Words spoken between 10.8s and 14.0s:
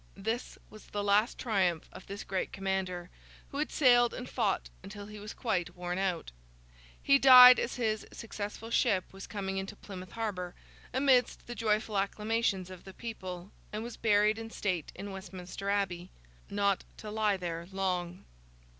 amidst the joyful acclamations of the people, and was